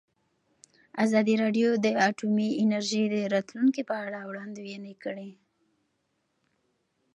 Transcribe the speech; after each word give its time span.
ازادي 1.05 1.35
راډیو 1.43 1.69
د 1.85 1.87
اټومي 2.07 2.49
انرژي 2.63 3.03
د 3.13 3.15
راتلونکې 3.33 3.81
په 3.89 3.95
اړه 4.05 4.19
وړاندوینې 4.29 4.93
کړې. 5.03 5.29